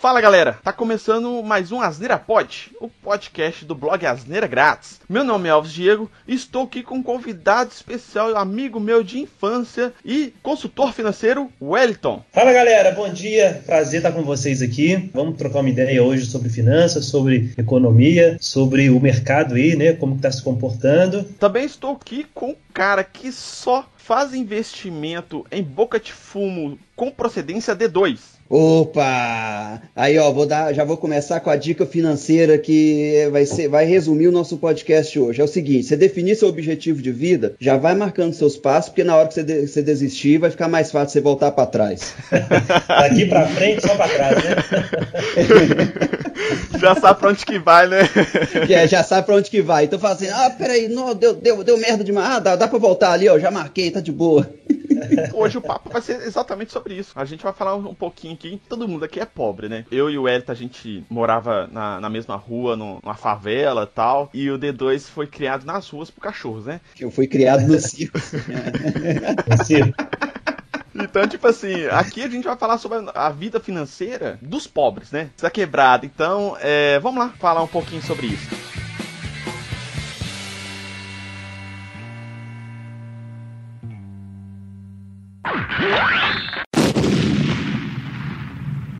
[0.00, 5.00] Fala galera, tá começando mais um Asneira Pod, o podcast do blog Asneira Grátis.
[5.08, 9.18] Meu nome é Alves Diego e estou aqui com um convidado especial, amigo meu de
[9.18, 12.22] infância e consultor financeiro, Wellington.
[12.32, 15.10] Fala galera, bom dia, prazer estar com vocês aqui.
[15.12, 20.14] Vamos trocar uma ideia hoje sobre finanças, sobre economia, sobre o mercado aí, né, como
[20.14, 21.24] está se comportando.
[21.40, 27.10] Também estou aqui com um cara que só faz investimento em boca de fumo com
[27.10, 28.37] procedência D2.
[28.50, 29.82] Opa!
[29.94, 33.84] Aí, ó, vou dar, já vou começar com a dica financeira que vai ser, vai
[33.84, 35.40] resumir o nosso podcast hoje.
[35.40, 39.04] É o seguinte: você definir seu objetivo de vida, já vai marcando seus passos, porque
[39.04, 42.14] na hora que você, de, você desistir, vai ficar mais fácil você voltar para trás.
[42.88, 44.56] Daqui para frente, só para trás, né?
[46.80, 47.98] já sabe pra onde que vai, né?
[48.70, 49.84] É, já sabe pra onde que vai.
[49.84, 52.36] Então fala assim: ah, peraí, não, deu, deu, deu merda demais.
[52.36, 54.48] Ah, dá, dá pra voltar ali, ó, já marquei, tá de boa.
[55.34, 57.12] Hoje o papo vai ser exatamente sobre isso.
[57.14, 58.60] A gente vai falar um pouquinho aqui.
[58.68, 59.84] Todo mundo aqui é pobre, né?
[59.90, 63.94] Eu e o Elita, a gente morava na, na mesma rua, no, numa favela e
[63.94, 64.30] tal.
[64.32, 66.80] E o D2 foi criado nas ruas por cachorros, né?
[66.98, 68.18] Eu fui criado no circo.
[69.48, 69.94] no circo.
[70.94, 75.30] Então, tipo assim, aqui a gente vai falar sobre a vida financeira dos pobres, né?
[75.40, 76.04] Da quebrada.
[76.04, 78.67] Então, é, vamos lá falar um pouquinho sobre isso.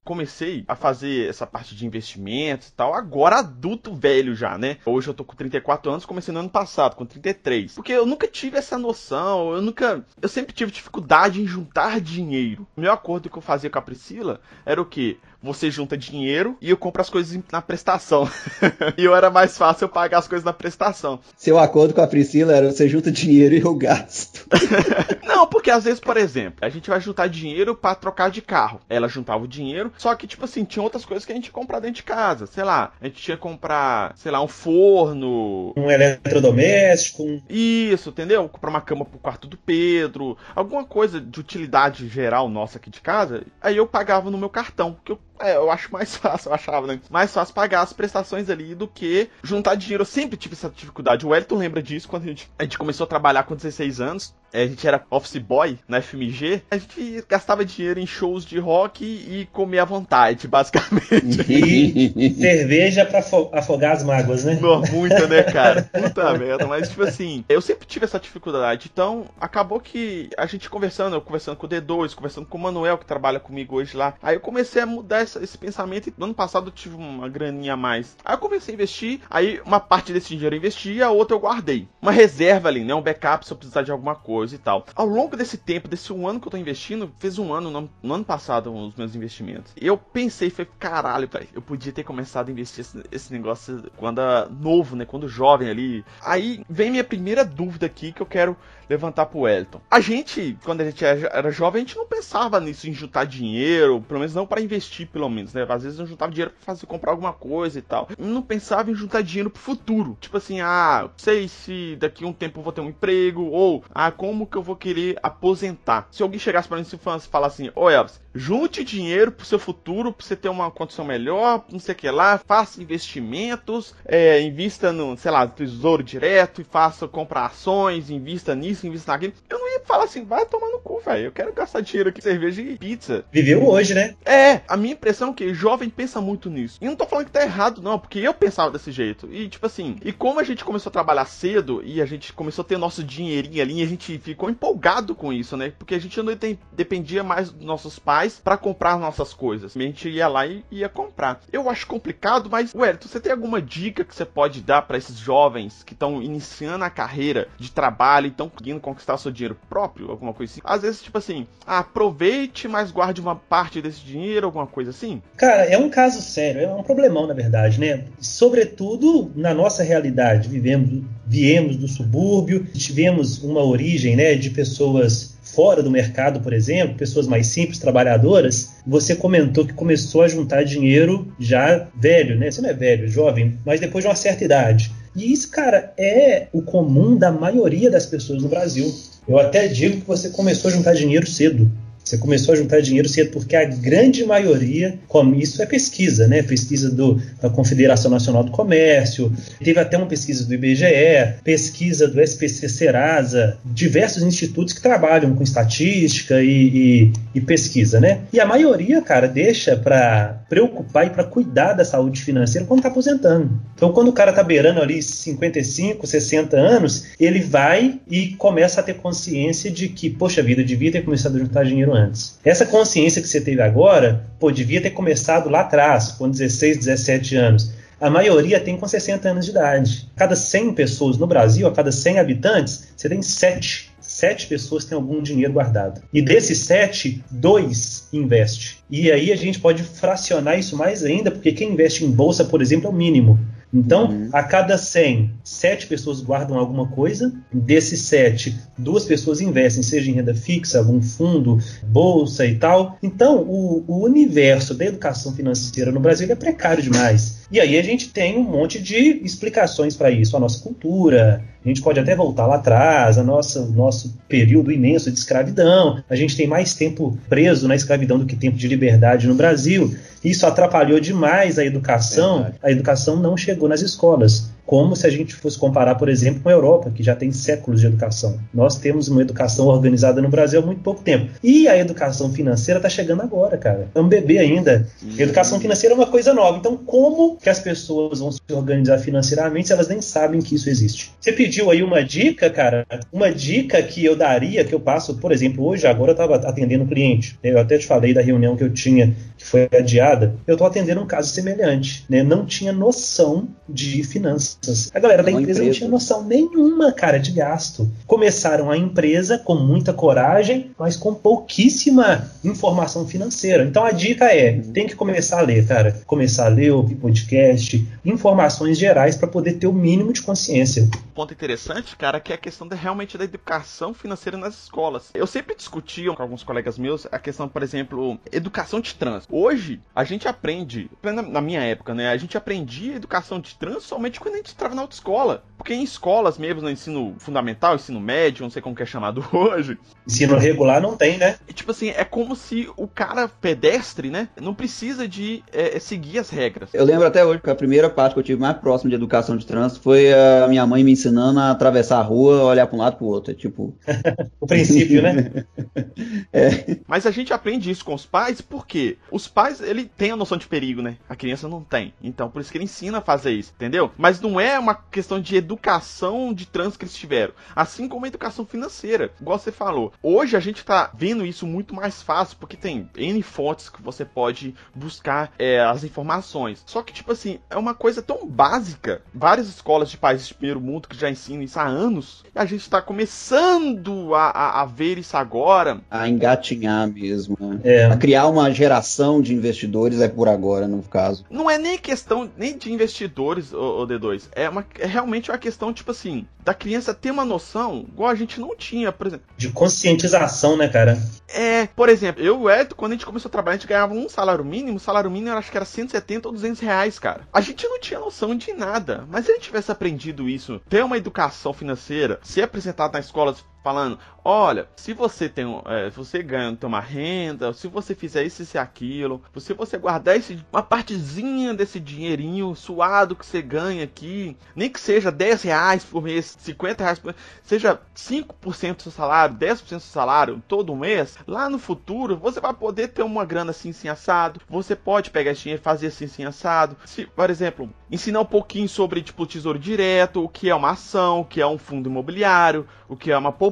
[0.09, 4.79] Comecei a fazer essa parte de investimentos e tal, agora adulto velho já, né?
[4.87, 7.75] Hoje eu tô com 34 anos, comecei no ano passado, com 33.
[7.75, 10.03] Porque eu nunca tive essa noção, eu nunca.
[10.23, 12.67] Eu sempre tive dificuldade em juntar dinheiro.
[12.75, 15.19] O meu acordo que eu fazia com a Priscila era o quê?
[15.43, 18.29] Você junta dinheiro e eu compro as coisas na prestação.
[18.99, 21.21] e eu era mais fácil eu pagar as coisas na prestação.
[21.37, 24.47] Seu acordo com a Priscila era você junta dinheiro e eu gasto.
[25.25, 28.81] Não, porque às vezes, por exemplo, a gente vai juntar dinheiro para trocar de carro.
[28.89, 31.53] Ela juntava o dinheiro, só que, tipo assim, tinha outras coisas que a gente ia
[31.53, 32.47] comprar dentro de casa.
[32.47, 35.73] Sei lá, a gente tinha que comprar, sei lá, um forno.
[35.77, 37.43] Um eletrodoméstico.
[37.49, 38.49] Isso, entendeu?
[38.49, 40.37] Comprar uma cama pro quarto do Pedro.
[40.55, 43.45] Alguma coisa de utilidade geral nossa aqui de casa.
[43.61, 44.97] Aí eu pagava no meu cartão.
[45.05, 47.01] Que eu é, eu acho mais fácil, eu achava, né?
[47.11, 50.03] Mais fácil pagar as prestações ali do que juntar dinheiro.
[50.03, 51.25] Eu sempre tive essa dificuldade.
[51.27, 54.35] O Wellington lembra disso quando a gente, a gente começou a trabalhar com 16 anos.
[54.53, 56.63] A gente era office boy na FMG.
[56.71, 61.45] A gente gastava dinheiro em shows de rock e comia à vontade, basicamente.
[61.53, 63.19] E cerveja pra
[63.53, 64.59] afogar as mágoas, né?
[64.61, 65.83] Não, muito, né, cara?
[65.83, 66.67] Puta merda.
[66.67, 68.89] Mas, tipo assim, eu sempre tive essa dificuldade.
[68.91, 72.97] Então, acabou que a gente conversando, eu conversando com o D2, conversando com o Manuel,
[72.97, 74.15] que trabalha comigo hoje lá.
[74.23, 76.09] Aí eu comecei a mudar essa, esse pensamento.
[76.09, 78.17] E no ano passado eu tive uma graninha a mais.
[78.25, 79.21] Aí eu comecei a investir.
[79.31, 81.89] Aí uma parte desse dinheiro eu investi, a outra eu guardei.
[82.01, 82.95] Uma reserva ali, né?
[82.95, 84.87] Um backup se eu precisar de alguma coisa e tal.
[84.95, 87.91] Ao longo desse tempo, desse um ano que eu tô investindo, fez um ano no,
[88.03, 89.73] no ano passado os meus investimentos.
[89.77, 94.21] Eu pensei, falei, caralho, pai, eu podia ter começado a investir esse, esse negócio quando
[94.51, 95.05] novo, né?
[95.05, 96.05] Quando jovem ali.
[96.25, 98.57] Aí vem minha primeira dúvida aqui que eu quero
[98.89, 99.81] levantar pro Elton.
[99.91, 104.01] A gente, quando a gente era jovem, a gente não pensava nisso, em juntar dinheiro,
[104.01, 105.67] pelo menos não para investir, pelo menos, né?
[105.69, 108.09] Às vezes não juntava dinheiro pra fazer, comprar alguma coisa e tal.
[108.17, 110.17] Eu não pensava em juntar dinheiro pro futuro.
[110.21, 113.85] Tipo assim, ah, sei se daqui a um tempo eu vou ter um emprego, ou,
[113.93, 116.07] ah, como que eu vou querer aposentar.
[116.13, 120.13] Se alguém chegasse pra mim e falasse assim, ô Elvis, junte dinheiro pro seu futuro,
[120.13, 124.93] pra você ter uma condição melhor, não sei o que lá, faça investimentos, é, invista
[124.93, 129.33] no, sei lá, tesouro direto e faça, comprar ações, invista nisso isso, invista naquilo.
[129.49, 131.27] Eu não ia falar assim, vai tomar no cu, velho.
[131.27, 133.25] Eu quero gastar dinheiro aqui cerveja e pizza.
[133.33, 134.15] Viveu hoje, né?
[134.25, 136.79] É, a minha impressão que jovem pensa muito nisso.
[136.83, 139.27] E não tô falando que tá errado, não, porque eu pensava desse jeito.
[139.33, 142.63] E, tipo assim, e como a gente começou a trabalhar cedo e a gente começou
[142.63, 145.73] a ter nosso dinheirinho ali, a gente ficou empolgado com isso, né?
[145.79, 146.37] Porque a gente não
[146.73, 149.75] dependia mais dos nossos pais para comprar nossas coisas.
[149.75, 151.41] A gente ia lá e ia comprar.
[151.51, 155.17] Eu acho complicado, mas, ué, você tem alguma dica que você pode dar para esses
[155.17, 160.11] jovens que estão iniciando a carreira de trabalho e estão conseguindo conquistar seu dinheiro próprio,
[160.11, 160.61] alguma coisa assim.
[160.63, 164.98] Às vezes, tipo assim, aproveite, mas guarde uma parte desse dinheiro, alguma coisa assim.
[165.37, 168.05] Cara, é um caso sério, é um problemão, na verdade, né?
[168.21, 170.49] Sobretudo na nossa realidade.
[170.49, 176.97] Vivemos, viemos do subúrbio, tivemos uma origem, né, de pessoas fora do mercado, por exemplo,
[176.97, 182.51] pessoas mais simples, trabalhadoras, você comentou que começou a juntar dinheiro já velho, né?
[182.51, 184.93] Você não é velho, jovem, mas depois de uma certa idade.
[185.17, 188.95] E isso, cara, é o comum da maioria das pessoas no Brasil.
[189.27, 191.71] Eu até digo que você começou a juntar dinheiro cedo.
[192.09, 196.43] Você começou a juntar dinheiro cedo porque a grande maioria, como isso é pesquisa, né?
[196.43, 199.31] Pesquisa do, da Confederação Nacional do Comércio,
[199.63, 205.43] teve até uma pesquisa do IBGE, pesquisa do SPC Serasa, diversos institutos que trabalham com
[205.43, 208.21] estatística e, e, e pesquisa, né?
[208.33, 212.89] E a maioria, cara, deixa para preocupar e para cuidar da saúde financeira quando está
[212.89, 213.51] aposentando.
[213.75, 218.83] Então, quando o cara está beirando ali 55, 60 anos, ele vai e começa a
[218.83, 222.39] ter consciência de que, poxa vida, devia ter começado a juntar dinheiro antes.
[222.45, 227.37] Essa consciência que você teve agora, pô, devia ter começado lá atrás, com 16, 17
[227.37, 227.73] anos.
[228.01, 230.09] A maioria tem com 60 anos de idade.
[230.17, 234.97] Cada 100 pessoas no Brasil, a cada 100 habitantes, você tem 7 sete pessoas têm
[234.97, 236.01] algum dinheiro guardado.
[236.13, 238.83] E desses sete, dois investe.
[238.89, 242.63] E aí a gente pode fracionar isso mais ainda, porque quem investe em bolsa, por
[242.63, 243.39] exemplo, é o mínimo.
[243.73, 244.31] Então, uhum.
[244.33, 247.33] a cada 100, 7 pessoas guardam alguma coisa.
[247.53, 252.99] Desses 7, duas pessoas investem, seja em renda fixa, algum fundo, bolsa e tal.
[253.03, 257.38] Então, o, o universo da educação financeira no Brasil é precário demais.
[257.51, 260.37] E aí a gente tem um monte de explicações para isso.
[260.37, 265.11] A nossa cultura, a gente pode até voltar lá atrás, a nossa, nosso período imenso
[265.11, 266.03] de escravidão.
[266.11, 269.97] A gente tem mais tempo preso na escravidão do que tempo de liberdade no Brasil.
[270.23, 272.43] Isso atrapalhou demais a educação.
[272.43, 272.59] Verdade.
[272.63, 276.51] A educação não chegou nas escolas como se a gente fosse comparar, por exemplo, com
[276.51, 278.39] a Europa, que já tem séculos de educação.
[278.53, 281.31] Nós temos uma educação organizada no Brasil há muito pouco tempo.
[281.43, 283.89] E a educação financeira está chegando agora, cara.
[283.95, 284.87] É um bebê ainda.
[285.03, 285.15] Uhum.
[285.19, 286.59] Educação financeira é uma coisa nova.
[286.59, 290.69] Então, como que as pessoas vão se organizar financeiramente se elas nem sabem que isso
[290.69, 291.13] existe?
[291.19, 292.87] Você pediu aí uma dica, cara.
[293.11, 296.85] Uma dica que eu daria, que eu passo, por exemplo, hoje, agora eu estava atendendo
[296.85, 297.39] um cliente.
[297.43, 300.35] Eu até te falei da reunião que eu tinha, que foi adiada.
[300.47, 302.05] Eu estou atendendo um caso semelhante.
[302.07, 302.23] Né?
[302.23, 304.58] Não tinha noção de finanças
[304.93, 307.91] a galera da empresa, empresa, não tinha noção nenhuma, cara, de gasto.
[308.07, 313.65] Começaram a empresa com muita coragem, mas com pouquíssima informação financeira.
[313.65, 314.73] Então a dica é: uhum.
[314.73, 316.01] tem que começar a ler, cara.
[316.07, 320.89] Começar a ler, ouvir podcast, informações gerais para poder ter o mínimo de consciência.
[321.15, 325.11] Ponto interessante, cara, que é a questão de, realmente da educação financeira nas escolas.
[325.15, 329.35] Eu sempre discutia com alguns colegas meus a questão, por exemplo, educação de trânsito.
[329.35, 332.09] Hoje, a gente aprende, na minha época, né?
[332.09, 335.45] A gente aprendia educação de trânsito somente quando a gente entrava na autoescola.
[335.57, 339.25] Porque em escolas mesmo, no ensino fundamental, ensino médio, não sei como que é chamado
[339.33, 339.77] hoje.
[340.07, 341.37] Ensino regular não tem, né?
[341.49, 345.81] E, tipo assim, é como se o cara pedestre, né, não precisa de é, é,
[345.81, 346.71] seguir as regras.
[346.73, 349.37] Eu lembro até hoje que a primeira parte que eu tive mais próximo de educação
[349.37, 352.81] de trânsito foi a minha mãe me ensinando a atravessar a rua, olhar para um
[352.81, 353.33] lado para o outro.
[353.33, 353.77] É tipo.
[354.41, 355.45] o princípio, né?
[356.33, 356.79] é.
[356.87, 360.39] Mas a gente aprende isso com os pais porque os pais, ele tem a noção
[360.39, 360.97] de perigo, né?
[361.09, 361.93] A criança não tem.
[362.03, 363.91] Então, por isso que ele ensina a fazer isso, entendeu?
[363.99, 368.09] Mas não é uma questão de educação de trânsito que eles tiveram, assim como a
[368.09, 369.93] educação financeira, igual você falou.
[370.03, 374.05] Hoje a gente tá vendo isso muito mais fácil, porque tem N fontes que você
[374.05, 376.63] pode buscar é, as informações.
[376.67, 379.01] Só que, tipo assim, é uma coisa tão básica.
[379.15, 382.45] Várias escolas de países de primeiro mundo que já ensinam isso há anos, e a
[382.45, 385.81] gente está começando a, a, a, ver isso agora.
[385.91, 387.61] A engatinhar mesmo, né?
[387.65, 387.85] É.
[387.87, 391.25] A criar uma geração de investidores é por agora, no caso.
[391.31, 395.39] Não é nem questão nem de investidores, o, o D2 é, uma, é realmente uma
[395.39, 399.27] questão, tipo assim, da criança ter uma noção, igual a gente não tinha, por exemplo.
[399.37, 401.01] De conscientização, né, cara?
[401.29, 403.69] É, por exemplo, eu e o Ed, quando a gente começou a trabalhar, a gente
[403.69, 406.99] ganhava um salário mínimo, o salário mínimo eu acho que era 170 ou 200 reais,
[406.99, 407.23] cara.
[407.33, 410.85] A gente não tinha noção de nada, mas se a gente tivesse aprendido isso, ter
[410.85, 416.57] uma educação financeira, ser apresentado na escola falando, olha, se você tem, é, você ganha
[416.63, 421.81] uma renda, se você fizer isso e aquilo, se você guardar esse, uma partezinha desse
[421.81, 426.99] dinheirinho suado que você ganha aqui, nem que seja 10 reais por mês, 50 reais
[426.99, 431.59] por mês, seja 5% do seu salário, 10% do seu salário todo mês, lá no
[431.59, 435.61] futuro você vai poder ter uma grana assim, assim assado, você pode pegar esse dinheiro
[435.61, 436.77] e fazer assim, assim assado.
[436.85, 441.21] Se, por exemplo, ensinar um pouquinho sobre tipo tesouro direto, o que é uma ação,
[441.21, 443.48] o que é um fundo imobiliário, o que é uma poupança,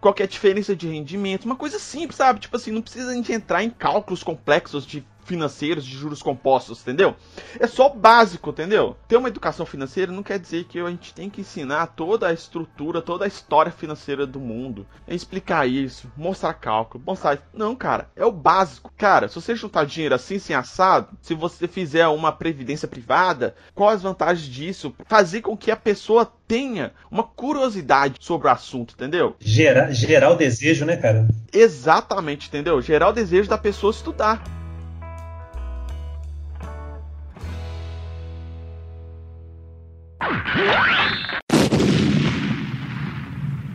[0.00, 2.40] qual é a diferença de rendimento, uma coisa simples, sabe?
[2.40, 6.80] Tipo assim, não precisa a gente entrar em cálculos complexos de financeiros de juros compostos,
[6.80, 7.14] entendeu?
[7.58, 8.96] É só básico, entendeu?
[9.08, 12.32] Ter uma educação financeira não quer dizer que a gente tem que ensinar toda a
[12.32, 14.86] estrutura, toda a história financeira do mundo.
[15.06, 17.38] É explicar isso, mostrar cálculo, mostrar.
[17.52, 18.92] Não, cara, é o básico.
[18.96, 23.96] Cara, se você juntar dinheiro assim, sem assado, se você fizer uma previdência privada, quais
[23.96, 24.94] as vantagens disso?
[25.06, 29.36] Fazer com que a pessoa tenha uma curiosidade sobre o assunto, entendeu?
[29.40, 31.26] Gerar, gerar o desejo, né, cara?
[31.52, 32.80] Exatamente, entendeu?
[32.82, 34.42] Gerar o desejo da pessoa estudar.
[40.56, 41.21] Yeah!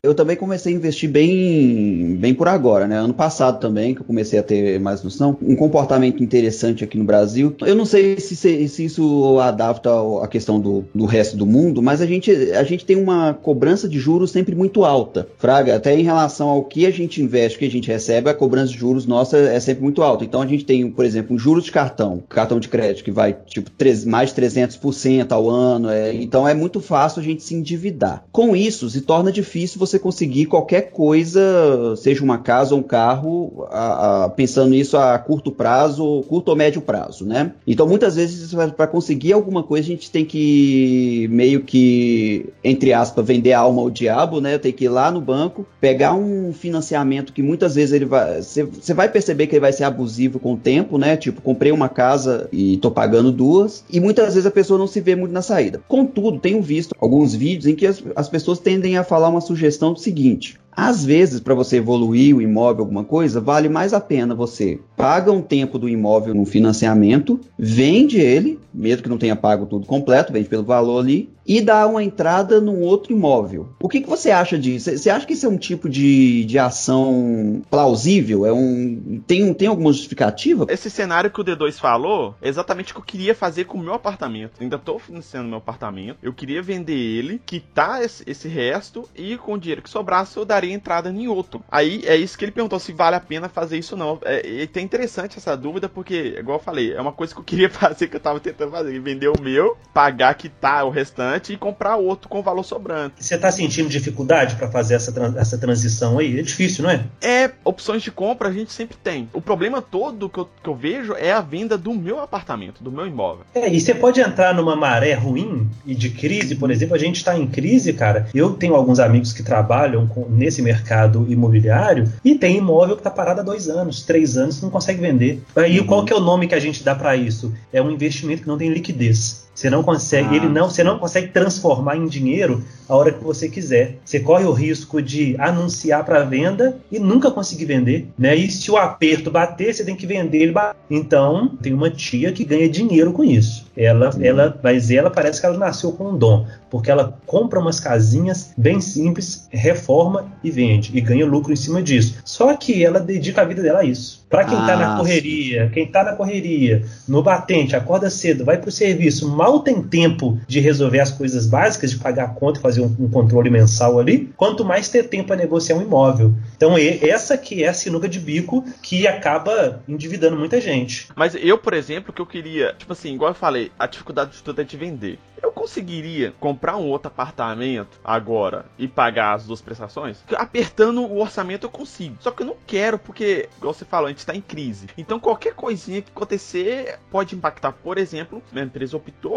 [0.07, 2.97] Eu também comecei a investir bem, bem por agora, né?
[2.97, 5.37] Ano passado também, que eu comecei a ter mais noção.
[5.41, 7.53] Um comportamento interessante aqui no Brasil.
[7.61, 8.35] Eu não sei se,
[8.67, 9.89] se isso adapta
[10.21, 13.87] à questão do, do resto do mundo, mas a gente, a gente tem uma cobrança
[13.89, 15.27] de juros sempre muito alta.
[15.37, 18.33] Fraga, até em relação ao que a gente investe, o que a gente recebe, a
[18.33, 20.23] cobrança de juros nossa é sempre muito alta.
[20.23, 23.35] Então a gente tem, por exemplo, um juros de cartão, cartão de crédito, que vai
[23.45, 23.69] tipo
[24.05, 25.89] mais de 300% ao ano.
[25.89, 28.23] É, então é muito fácil a gente se endividar.
[28.31, 33.65] Com isso, se torna difícil você conseguir qualquer coisa, seja uma casa ou um carro,
[33.69, 37.53] a, a, pensando nisso a curto prazo, curto ou médio prazo, né?
[37.65, 43.25] Então muitas vezes para conseguir alguma coisa a gente tem que meio que, entre aspas,
[43.25, 44.57] vender a alma ao diabo, né?
[44.57, 48.41] Tem que ir lá no banco, pegar um financiamento que muitas vezes ele vai.
[48.41, 51.15] Você vai perceber que ele vai ser abusivo com o tempo, né?
[51.17, 53.83] Tipo, comprei uma casa e tô pagando duas.
[53.89, 55.81] E muitas vezes a pessoa não se vê muito na saída.
[55.87, 59.86] Contudo, tenho visto alguns vídeos em que as, as pessoas tendem a falar uma sugestão
[59.95, 64.79] seguinte: às vezes, para você evoluir o imóvel, alguma coisa, vale mais a pena você
[64.95, 69.87] paga um tempo do imóvel no financiamento, vende ele, mesmo que não tenha pago tudo
[69.87, 73.69] completo, vende pelo valor ali, e dá uma entrada num outro imóvel.
[73.79, 74.91] O que, que você acha disso?
[74.95, 78.45] Você acha que isso é um tipo de, de ação plausível?
[78.45, 80.65] É um, tem, tem alguma justificativa?
[80.67, 83.81] Esse cenário que o D2 falou é exatamente o que eu queria fazer com o
[83.81, 84.61] meu apartamento.
[84.61, 89.53] ainda estou financiando meu apartamento, eu queria vender ele, quitar esse, esse resto e com
[89.53, 91.63] o dinheiro que sobrasse eu daria entrada em outro.
[91.69, 94.19] Aí é isso que ele perguntou se vale a pena fazer isso ou não.
[94.23, 97.69] É, tem interessante essa dúvida porque, igual eu falei, é uma coisa que eu queria
[97.71, 98.99] fazer que eu tava tentando fazer.
[98.99, 103.23] Vender o meu, pagar, quitar o restante e comprar outro com valor sobrante.
[103.23, 106.39] Você está sentindo dificuldade para fazer essa, essa transição aí?
[106.39, 107.05] É difícil, não é?
[107.21, 109.29] É, opções de compra a gente sempre tem.
[109.33, 112.91] O problema todo que eu, que eu vejo é a venda do meu apartamento, do
[112.91, 113.45] meu imóvel.
[113.53, 117.17] É, e você pode entrar numa maré ruim e de crise, por exemplo, a gente
[117.17, 118.27] está em crise, cara.
[118.33, 123.11] Eu tenho alguns amigos que trabalham com, nesse mercado imobiliário e tem imóvel que está
[123.11, 125.41] parado há dois anos, três anos, não consegue vender.
[125.55, 125.85] Aí uhum.
[125.85, 127.53] qual que é o nome que a gente dá para isso?
[127.71, 129.46] É um investimento que não tem liquidez.
[129.57, 130.35] Você não consegue, ah.
[130.35, 133.97] ele não, você não consegue transformar em dinheiro a hora que você quiser.
[134.05, 138.35] Você corre o risco de anunciar para venda e nunca conseguir vender, né?
[138.35, 140.53] E se o aperto bater, você tem que vender ele.
[140.91, 143.65] Então, tem uma tia que ganha dinheiro com isso.
[143.75, 144.23] Ela, uhum.
[144.23, 148.53] ela, mas ela parece que ela nasceu com um dom, porque ela compra umas casinhas
[148.55, 152.19] bem simples, reforma e vende e ganha lucro em cima disso.
[152.23, 154.25] Só que ela dedica a vida dela a isso.
[154.29, 155.71] Para quem ah, na correria, sim.
[155.71, 160.39] quem está na correria, no batente, acorda cedo, vai para o serviço, mal tem tempo
[160.47, 163.99] de resolver as coisas básicas, de pagar a conta e fazer um, um, controle mensal
[163.99, 166.33] ali, quanto mais ter tempo para negociar um imóvel.
[166.55, 171.07] Então, essa que é a sinuca de bico que acaba endividando muita gente.
[171.15, 174.43] Mas eu, por exemplo, que eu queria, tipo assim, igual eu falei, a dificuldade de
[174.43, 175.19] tudo é de vender.
[175.41, 180.23] Eu conseguiria comprar um outro apartamento agora e pagar as duas prestações?
[180.35, 182.17] Apertando o orçamento eu consigo.
[182.19, 184.87] Só que eu não quero, porque, igual você falou, a gente está em crise.
[184.97, 187.71] Então qualquer coisinha que acontecer pode impactar.
[187.71, 189.36] Por exemplo, a empresa optou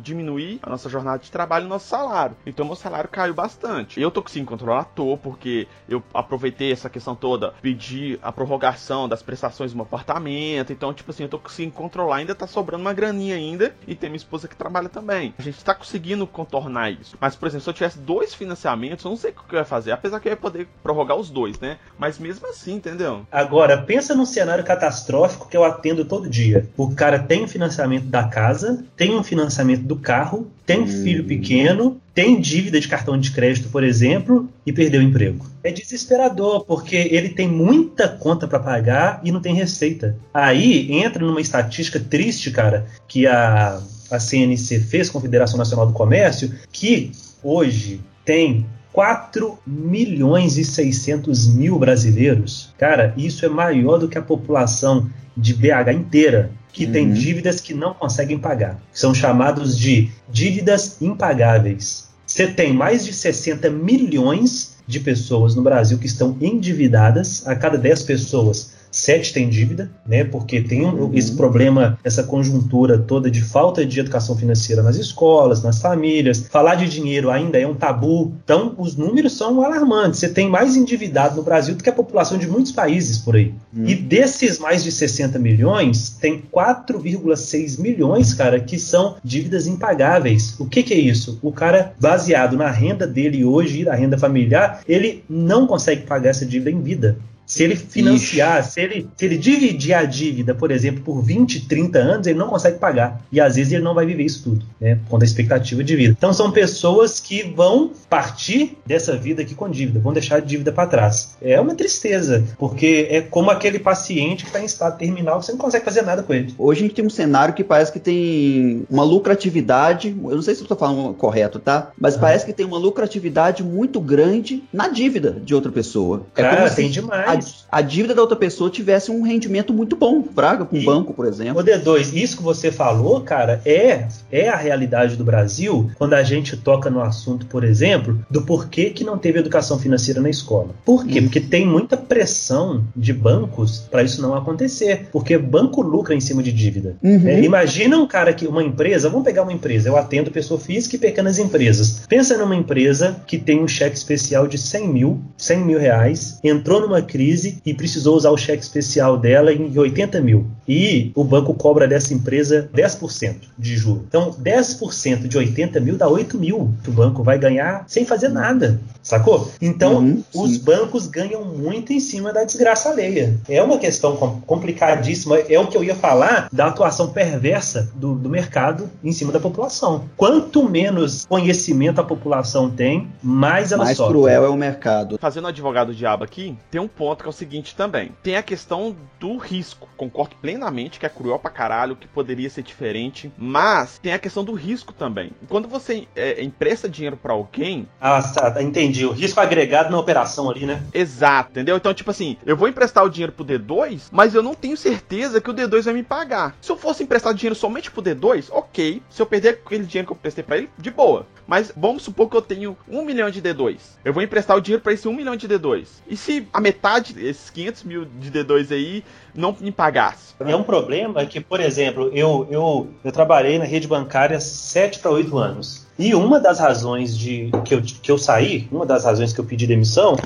[0.00, 2.36] diminuir a nossa jornada de trabalho e nosso salário.
[2.46, 4.00] Então meu salário caiu bastante.
[4.00, 9.08] Eu tô conseguindo controlar à toa, porque eu aproveitei essa questão toda, pedi a prorrogação
[9.08, 10.72] das prestações do meu apartamento.
[10.72, 13.74] Então, tipo assim, eu tô conseguindo controlar, ainda tá sobrando uma graninha ainda.
[13.86, 15.34] E tem minha esposa que trabalha também.
[15.38, 17.16] A gente está conseguindo contornar isso.
[17.20, 19.64] Mas, por exemplo, se eu tivesse dois financiamentos, eu não sei o que eu ia
[19.64, 19.92] fazer.
[19.92, 21.78] Apesar que eu ia poder prorrogar os dois, né?
[21.98, 23.26] Mas mesmo assim, entendeu?
[23.30, 26.68] Agora, pensa num cenário catastrófico que eu atendo todo dia.
[26.76, 29.35] O cara tem o financiamento da casa, tem um financiamento
[29.82, 31.26] do carro, tem um filho hum.
[31.26, 35.46] pequeno, tem dívida de cartão de crédito, por exemplo, e perdeu o emprego.
[35.62, 40.16] É desesperador, porque ele tem muita conta para pagar e não tem receita.
[40.32, 46.52] Aí entra numa estatística triste, cara, que a a CNC fez, Confederação Nacional do Comércio,
[46.70, 47.12] que
[47.42, 52.72] hoje tem 4 milhões e 600 mil brasileiros.
[52.78, 56.92] Cara, isso é maior do que a população de BH inteira, que uhum.
[56.92, 58.78] tem dívidas que não conseguem pagar.
[58.92, 62.08] São chamados de dívidas impagáveis.
[62.26, 67.46] Você tem mais de 60 milhões de pessoas no Brasil que estão endividadas.
[67.46, 70.24] A cada 10 pessoas, sete tem dívida, né?
[70.24, 71.10] Porque tem uhum.
[71.12, 76.46] esse problema, essa conjuntura toda de falta de educação financeira nas escolas, nas famílias.
[76.48, 78.32] Falar de dinheiro ainda é um tabu.
[78.42, 80.18] Então, os números são alarmantes.
[80.20, 83.52] Você tem mais endividado no Brasil do que a população de muitos países por aí.
[83.76, 83.86] Uhum.
[83.86, 90.58] E desses mais de 60 milhões, tem 4,6 milhões, cara, que são dívidas impagáveis.
[90.58, 91.38] O que, que é isso?
[91.42, 96.30] O cara, baseado na renda dele hoje e na renda familiar, ele não consegue pagar
[96.30, 97.18] essa dívida em vida.
[97.46, 101.98] Se ele financiar, se ele, se ele dividir a dívida, por exemplo, por 20, 30
[101.98, 103.20] anos, ele não consegue pagar.
[103.30, 104.98] E às vezes ele não vai viver isso tudo, né?
[105.08, 106.14] Com a expectativa de vida.
[106.16, 110.72] Então são pessoas que vão partir dessa vida aqui com dívida, vão deixar a dívida
[110.72, 111.36] para trás.
[111.40, 115.58] É uma tristeza, porque é como aquele paciente que está em estado terminal, você não
[115.58, 116.52] consegue fazer nada com ele.
[116.58, 120.54] Hoje a gente tem um cenário que parece que tem uma lucratividade, eu não sei
[120.54, 121.92] se eu estou falando correto, tá?
[121.98, 126.26] Mas parece que tem uma lucratividade muito grande na dívida de outra pessoa.
[126.34, 127.35] É Cara, como tem demais.
[127.70, 131.12] A, a, dívida da outra pessoa tivesse um rendimento muito bom, Braga, com um banco,
[131.12, 131.60] por exemplo.
[131.60, 136.22] O D2, isso que você falou, cara, é, é a realidade do Brasil quando a
[136.22, 140.70] gente toca no assunto, por exemplo, do porquê que não teve educação financeira na escola.
[140.84, 141.20] Por quê?
[141.20, 141.22] Hum.
[141.24, 145.08] Porque tem muita pressão de bancos para isso não acontecer.
[145.12, 146.96] Porque banco lucra em cima de dívida.
[147.02, 147.26] Uhum.
[147.26, 150.96] É, imagina um cara que, uma empresa, vamos pegar uma empresa, eu atendo pessoa física
[150.96, 152.02] e pequenas empresas.
[152.08, 156.80] Pensa numa empresa que tem um cheque especial de 100 mil, 100 mil reais, entrou
[156.80, 157.25] numa crise
[157.64, 160.46] e precisou usar o cheque especial dela em 80 mil.
[160.68, 164.04] E o banco cobra dessa empresa 10% de juro.
[164.08, 168.28] Então, 10% de 80 mil dá 8 mil que o banco vai ganhar sem fazer
[168.28, 168.80] nada.
[169.02, 169.50] Sacou?
[169.60, 173.36] Então, uhum, os bancos ganham muito em cima da desgraça alheia.
[173.48, 175.38] É uma questão complicadíssima.
[175.38, 179.38] É o que eu ia falar da atuação perversa do, do mercado em cima da
[179.38, 180.04] população.
[180.16, 184.14] Quanto menos conhecimento a população tem, mais ela mais sofre.
[184.14, 185.18] Mais cruel é o mercado.
[185.20, 188.12] Fazendo advogado diabo aqui, tem um ponto que é o seguinte também.
[188.22, 189.88] Tem a questão do risco.
[189.96, 194.44] Concordo plenamente que é cruel pra caralho, que poderia ser diferente, mas tem a questão
[194.44, 195.30] do risco também.
[195.48, 197.88] Quando você é, empresta dinheiro para alguém...
[198.00, 199.04] Ah, tá, entendi.
[199.06, 200.82] O risco agregado na operação ali, né?
[200.92, 201.76] Exato, entendeu?
[201.76, 205.40] Então, tipo assim, eu vou emprestar o dinheiro pro D2, mas eu não tenho certeza
[205.40, 206.56] que o D2 vai me pagar.
[206.60, 209.02] Se eu fosse emprestar dinheiro somente pro D2, ok.
[209.08, 211.26] Se eu perder aquele dinheiro que eu prestei para ele, de boa.
[211.46, 213.76] Mas vamos supor que eu tenho um milhão de D2.
[214.04, 215.86] Eu vou emprestar o dinheiro para esse um milhão de D2.
[216.08, 220.34] E se a metade, esses 500 mil de D2 aí, não me pagasse?
[220.40, 225.10] É um problema que, por exemplo, eu, eu, eu trabalhei na rede bancária 7 para
[225.10, 225.86] 8 anos.
[225.98, 229.44] E uma das razões de que eu, que eu saí, uma das razões que eu
[229.44, 230.16] pedi demissão,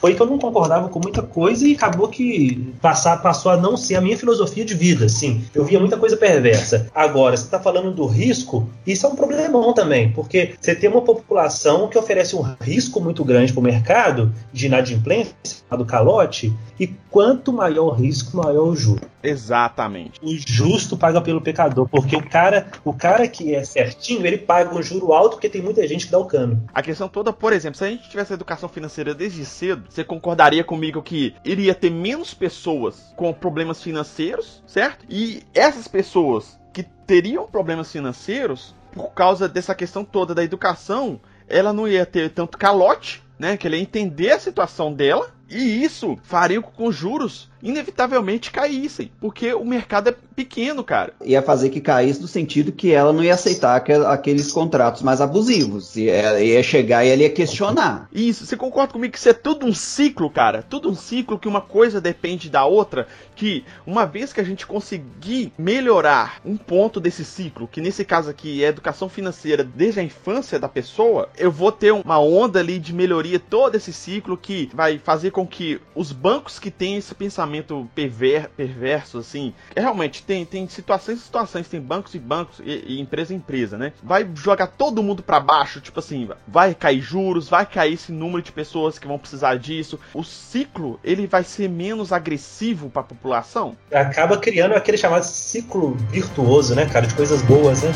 [0.00, 3.76] foi que eu não concordava com muita coisa e acabou que passar, passou a não
[3.76, 5.44] ser a minha filosofia de vida, assim.
[5.54, 6.88] Eu via muita coisa perversa.
[6.94, 11.02] Agora, você está falando do risco, isso é um problemão também, porque você tem uma
[11.02, 15.34] população que oferece um risco muito grande para o mercado de inadimplência,
[15.76, 19.02] do calote, e quanto maior o risco, maior o juro.
[19.22, 20.20] Exatamente.
[20.22, 24.74] O justo paga pelo pecador, porque o cara, o cara que é certinho, ele paga
[24.74, 26.62] um juro alto porque tem muita gente que dá o cano.
[26.72, 30.64] A questão toda, por exemplo, se a gente tivesse educação financeira desde cedo, você concordaria
[30.64, 35.04] comigo que iria ter menos pessoas com problemas financeiros, certo?
[35.08, 41.72] E essas pessoas que teriam problemas financeiros, por causa dessa questão toda da educação, ela
[41.72, 43.56] não ia ter tanto calote, né?
[43.56, 45.30] Que ele ia entender a situação dela.
[45.48, 51.12] E isso faria com que os juros inevitavelmente caíssem, porque o mercado é pequeno, cara.
[51.24, 53.76] Ia fazer que caísse no sentido que ela não ia aceitar
[54.08, 55.96] aqueles contratos mais abusivos.
[55.96, 58.08] Ia, ia chegar e ela ia questionar.
[58.12, 60.64] Isso, você concorda comigo que isso é tudo um ciclo, cara?
[60.68, 64.66] Tudo um ciclo que uma coisa depende da outra, que uma vez que a gente
[64.66, 70.02] conseguir melhorar um ponto desse ciclo, que nesse caso aqui é educação financeira desde a
[70.02, 74.70] infância da pessoa, eu vou ter uma onda ali de melhoria todo esse ciclo que
[74.72, 79.52] vai fazer com que os bancos que têm esse pensamento pensamento perver, perverso, assim.
[79.74, 83.36] É, realmente, tem, tem situações e situações, tem bancos e bancos e, e empresa e
[83.36, 83.92] empresa, né?
[84.02, 88.42] Vai jogar todo mundo para baixo, tipo assim, vai cair juros, vai cair esse número
[88.42, 89.98] de pessoas que vão precisar disso.
[90.14, 93.76] O ciclo, ele vai ser menos agressivo para a população.
[93.92, 97.90] Acaba criando aquele chamado ciclo virtuoso, né, cara, de coisas boas, né?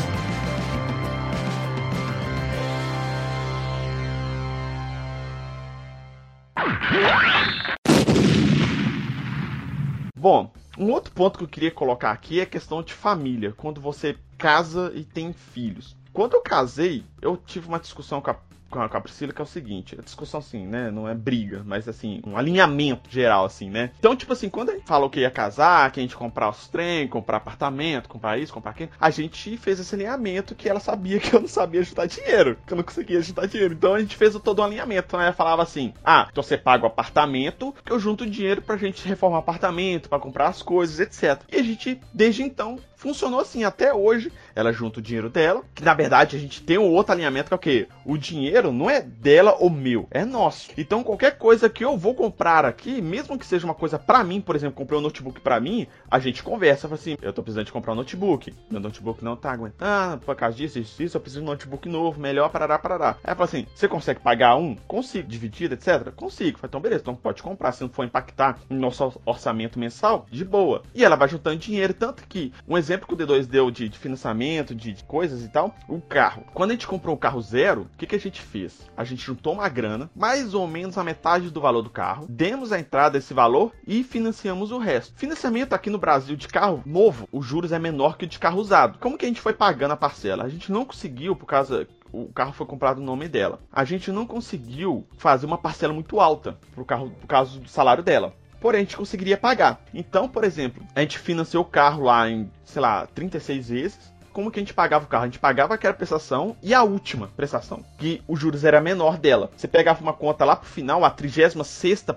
[10.25, 13.79] Bom, um outro ponto que eu queria colocar aqui é a questão de família, quando
[13.79, 15.95] você casa e tem filhos.
[16.11, 18.37] Quando eu casei, eu tive uma discussão com a
[18.75, 21.87] com a, Priscila, que é o seguinte, a discussão assim, né, não é briga, mas
[21.87, 23.91] assim, um alinhamento geral, assim, né.
[23.99, 26.67] Então, tipo assim, quando a gente falou que ia casar, que a gente comprar os
[26.67, 31.19] trem, comprar apartamento, comprar isso, comprar aquilo, a gente fez esse alinhamento que ela sabia
[31.19, 33.73] que eu não sabia ajudar dinheiro, que eu não conseguia ajudar dinheiro.
[33.73, 35.07] Então a gente fez todo o alinhamento.
[35.07, 38.77] Então ela falava assim, ah, então você paga o apartamento, que eu junto dinheiro pra
[38.77, 41.41] gente reformar o apartamento, para comprar as coisas, etc.
[41.51, 44.31] E a gente, desde então, funcionou assim até hoje.
[44.55, 47.53] Ela junta o dinheiro dela, que na verdade a gente tem um outro alinhamento que
[47.53, 47.87] é o quê?
[48.05, 50.71] O dinheiro dinheiro não é dela ou meu, é nosso.
[50.77, 54.41] Então qualquer coisa que eu vou comprar aqui, mesmo que seja uma coisa para mim,
[54.41, 57.65] por exemplo, comprei um notebook para mim, a gente conversa, fala assim, eu tô precisando
[57.65, 61.21] de comprar um notebook, meu notebook não tá aguentando, por causa disso, isso, isso, eu
[61.21, 63.17] preciso de um notebook novo, melhor, parará, parará.
[63.23, 64.75] Aí fala assim, você consegue pagar um?
[64.87, 66.11] Consigo, dividido, etc?
[66.15, 66.57] Consigo.
[66.57, 70.45] Fala, então beleza, então pode comprar, se não for impactar no nosso orçamento mensal, de
[70.45, 70.83] boa.
[70.93, 73.97] E ela vai juntando dinheiro, tanto que um exemplo que o D2 deu de, de
[73.97, 76.43] financiamento, de, de, coisas e tal, o carro.
[76.53, 78.89] Quando a gente comprou um carro zero, o que, que a gente fez?
[78.95, 82.71] A gente juntou uma grana, mais ou menos a metade do valor do carro, demos
[82.71, 85.13] a entrada desse valor e financiamos o resto.
[85.17, 88.59] Financiamento aqui no Brasil de carro novo, os juros é menor que o de carro
[88.59, 88.99] usado.
[88.99, 90.43] Como que a gente foi pagando a parcela?
[90.43, 93.59] A gente não conseguiu, por causa o carro foi comprado no nome dela.
[93.71, 98.03] A gente não conseguiu fazer uma parcela muito alta pro carro, por causa do salário
[98.03, 99.79] dela porém a gente conseguiria pagar.
[99.93, 104.51] Então, por exemplo, a gente financiou o carro lá em, sei lá, 36 vezes como
[104.51, 105.23] que a gente pagava o carro?
[105.23, 109.49] A gente pagava aquela prestação e a última prestação, que os juros era menor dela.
[109.55, 111.55] Você pegava uma conta lá pro final, a 36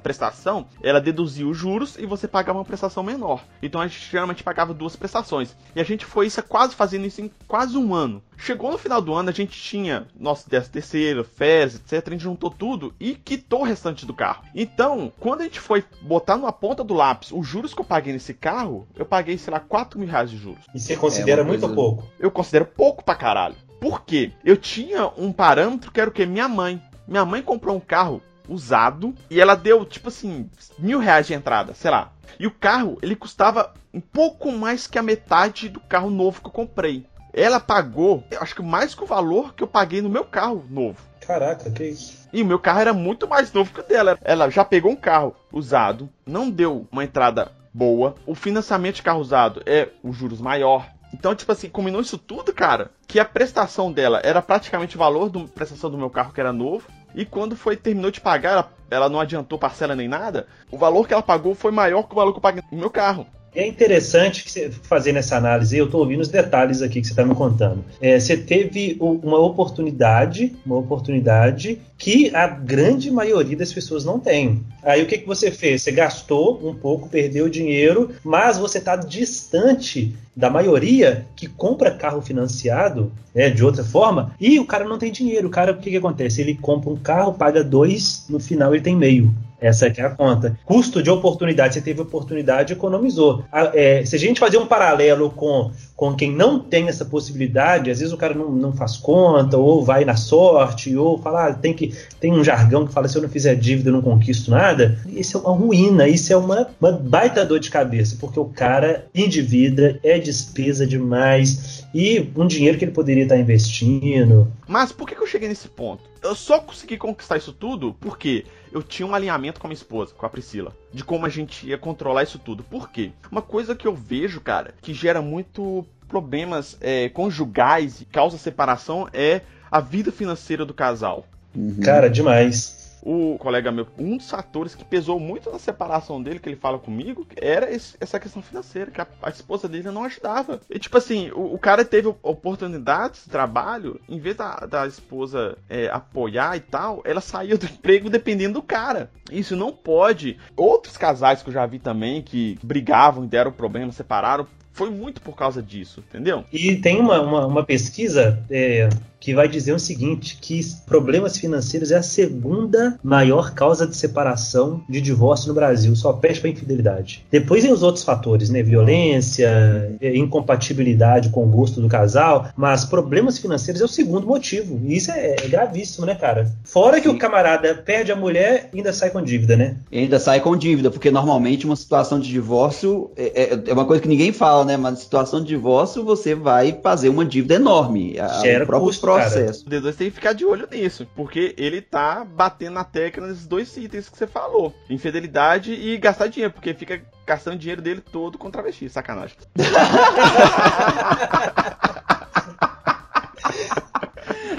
[0.02, 3.44] prestação, ela deduzia os juros e você pagava uma prestação menor.
[3.62, 5.54] Então a gente geralmente pagava duas prestações.
[5.76, 8.20] E a gente foi isso, quase fazendo isso em quase um ano.
[8.38, 12.06] Chegou no final do ano, a gente tinha nosso 13 terceiro, férias, etc.
[12.06, 14.44] A gente juntou tudo e quitou o restante do carro.
[14.54, 18.12] Então, quando a gente foi botar numa ponta do lápis os juros que eu paguei
[18.12, 20.64] nesse carro, eu paguei, sei lá, 4 mil reais de juros.
[20.74, 21.74] E você considera é muito coisa...
[21.74, 22.04] pouco?
[22.18, 23.56] Eu considero pouco pra caralho.
[23.80, 24.32] Por quê?
[24.44, 26.24] Eu tinha um parâmetro que era o quê?
[26.24, 26.80] Minha mãe.
[27.06, 30.48] Minha mãe comprou um carro usado e ela deu, tipo assim,
[30.78, 32.12] mil reais de entrada, sei lá.
[32.38, 36.46] E o carro, ele custava um pouco mais que a metade do carro novo que
[36.46, 37.06] eu comprei.
[37.32, 40.98] Ela pagou, acho que mais que o valor que eu paguei no meu carro novo.
[41.26, 42.28] Caraca, que isso?
[42.32, 44.18] E o meu carro era muito mais novo que o dela.
[44.22, 48.14] Ela já pegou um carro usado, não deu uma entrada boa.
[48.26, 50.86] O financiamento de carro usado é os juros maior.
[51.12, 55.30] Então, tipo assim, combinou isso tudo, cara, que a prestação dela era praticamente o valor
[55.30, 56.86] da prestação do meu carro que era novo.
[57.14, 60.46] E quando foi terminou de pagar, ela, ela não adiantou parcela nem nada.
[60.70, 62.90] O valor que ela pagou foi maior que o valor que eu paguei no meu
[62.90, 63.26] carro.
[63.54, 67.12] É interessante que você fazendo essa análise, eu estou ouvindo os detalhes aqui que você
[67.12, 67.84] está me contando.
[68.00, 74.62] É, você teve uma oportunidade, uma oportunidade que a grande maioria das pessoas não tem.
[74.82, 75.82] Aí o que, que você fez?
[75.82, 82.22] Você gastou um pouco, perdeu dinheiro, mas você está distante da maioria que compra carro
[82.22, 85.48] financiado né, de outra forma e o cara não tem dinheiro.
[85.48, 86.40] O cara, o que, que acontece?
[86.40, 89.34] Ele compra um carro, paga dois, no final ele tem meio.
[89.60, 90.58] Essa é a conta.
[90.64, 93.44] Custo de oportunidade, você teve oportunidade, economizou.
[93.74, 97.98] É, se a gente fazer um paralelo com, com quem não tem essa possibilidade, às
[97.98, 101.74] vezes o cara não, não faz conta, ou vai na sorte, ou fala, ah, tem,
[101.74, 104.98] que, tem um jargão que fala, se eu não fizer dívida eu não conquisto nada.
[105.06, 109.06] Isso é uma ruína, isso é uma, uma baita dor de cabeça, porque o cara
[109.14, 114.52] endivida, é despesa demais, e um dinheiro que ele poderia estar investindo.
[114.68, 116.04] Mas por que, que eu cheguei nesse ponto?
[116.22, 118.44] Eu só consegui conquistar isso tudo porque
[118.78, 121.66] eu tinha um alinhamento com a minha esposa, com a Priscila, de como a gente
[121.66, 122.62] ia controlar isso tudo.
[122.62, 123.12] Por quê?
[123.30, 129.08] Uma coisa que eu vejo, cara, que gera muito problemas é, conjugais e causa separação
[129.12, 131.26] é a vida financeira do casal.
[131.54, 131.80] Uhum.
[131.80, 132.77] Cara, demais
[133.08, 136.78] o colega meu, um dos fatores que pesou muito na separação dele, que ele fala
[136.78, 140.60] comigo, era esse, essa questão financeira, que a, a, esposa dele não ajudava.
[140.68, 145.56] E tipo assim, o, o, cara teve oportunidades de trabalho, em vez da, da esposa
[145.70, 149.10] é, apoiar e tal, ela saía do emprego dependendo do cara.
[149.32, 150.36] Isso não pode.
[150.54, 154.46] Outros casais que eu já vi também que brigavam e deram problema, separaram,
[154.78, 156.44] foi muito por causa disso, entendeu?
[156.52, 158.88] E tem uma, uma, uma pesquisa é,
[159.20, 164.82] que vai dizer o seguinte, que problemas financeiros é a segunda maior causa de separação
[164.88, 167.24] de divórcio no Brasil, só perde para infidelidade.
[167.30, 172.84] Depois tem os outros fatores, né, violência, é, incompatibilidade com o gosto do casal, mas
[172.84, 176.50] problemas financeiros é o segundo motivo, e isso é, é gravíssimo, né, cara?
[176.64, 177.02] Fora Sim.
[177.02, 179.76] que o camarada perde a mulher e ainda sai com dívida, né?
[179.90, 183.84] E ainda sai com dívida, porque normalmente uma situação de divórcio é, é, é uma
[183.84, 188.16] coisa que ninguém fala, né, mas situação de divórcio você vai fazer uma dívida enorme.
[188.42, 189.64] Gera custo, processo.
[189.64, 189.78] Cara.
[189.78, 193.46] O D2 tem que ficar de olho nisso, porque ele tá batendo na tecla nesses
[193.46, 198.38] dois itens que você falou: infidelidade e gastar dinheiro, porque fica gastando dinheiro dele todo
[198.38, 198.88] com travesti.
[198.88, 199.36] Sacanagem.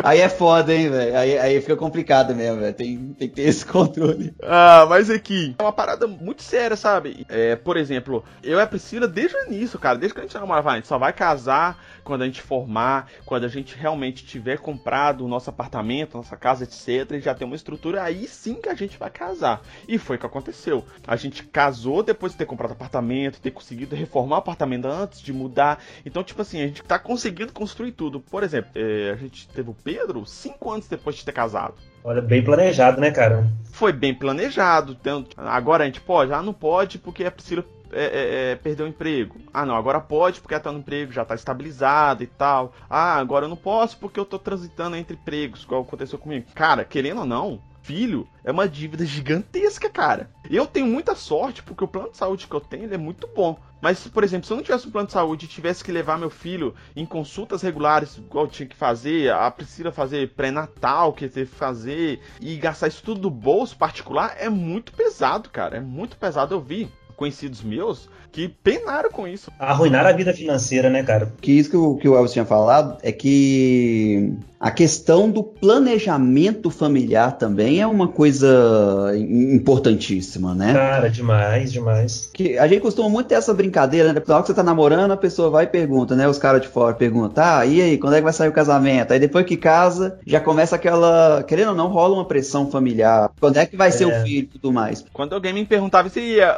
[0.03, 1.17] Aí é foda, hein, velho.
[1.17, 2.73] Aí, aí fica complicado mesmo, velho.
[2.73, 4.33] Tem, tem que ter esse controle.
[4.41, 7.25] Ah, mas aqui é uma parada muito séria, sabe?
[7.29, 10.33] É, por exemplo, eu e a Priscila, desde o início, cara, desde que a gente
[10.33, 11.77] namorava, a gente só vai casar
[12.10, 16.63] quando a gente formar, quando a gente realmente tiver comprado o nosso apartamento, nossa casa,
[16.63, 19.62] etc., e já tem uma estrutura, aí sim que a gente vai casar.
[19.88, 20.84] E foi o que aconteceu.
[21.06, 25.32] A gente casou depois de ter comprado apartamento, ter conseguido reformar o apartamento antes de
[25.32, 25.84] mudar.
[26.04, 28.19] Então, tipo assim, a gente tá conseguindo construir tudo.
[28.19, 31.76] Por exemplo, é, a gente teve o Pedro cinco anos depois de ter casado.
[32.04, 33.48] Olha, bem planejado, né, cara?
[33.72, 34.95] Foi bem planejado.
[34.95, 36.34] Tanto, agora a gente pode?
[36.34, 39.36] Ah, não pode porque a Priscila é, é, é, perdeu o emprego.
[39.54, 42.73] Ah, não, agora pode porque tá no emprego, já tá estabilizado e tal.
[42.89, 46.47] Ah, agora eu não posso porque eu tô transitando entre empregos, igual aconteceu comigo.
[46.54, 50.30] Cara, querendo ou não, filho é uma dívida gigantesca, cara.
[50.49, 53.60] Eu tenho muita sorte porque o plano de saúde que eu tenho é muito bom.
[53.82, 56.17] Mas, por exemplo, se eu não tivesse um plano de saúde e tivesse que levar
[56.17, 61.28] meu filho em consultas regulares, igual eu tinha que fazer, a Priscila fazer pré-natal, que
[61.28, 65.78] teve que fazer, e gastar isso tudo do bolso particular, é muito pesado, cara.
[65.78, 66.54] É muito pesado.
[66.54, 69.51] Eu vi conhecidos meus que penaram com isso.
[69.59, 71.31] Arruinaram a vida financeira, né, cara?
[71.41, 76.69] Que isso que o, que o Elvis tinha falado é que a questão do planejamento
[76.69, 80.73] familiar também é uma coisa importantíssima, né?
[80.73, 82.29] Cara, demais, demais.
[82.33, 84.21] Que a gente costuma muito ter essa brincadeira, né?
[84.27, 86.27] Na hora que você tá namorando, a pessoa vai e pergunta, né?
[86.27, 89.13] Os caras de fora perguntam, ah, e aí, quando é que vai sair o casamento?
[89.13, 93.31] Aí depois que casa, já começa aquela, querendo ou não, rola uma pressão familiar.
[93.39, 93.91] Quando é que vai é.
[93.91, 94.23] ser o é.
[94.23, 95.05] filho e tudo mais?
[95.13, 96.53] Quando alguém me perguntava se ia,